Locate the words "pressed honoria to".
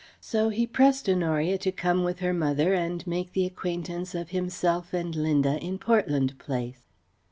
0.65-1.71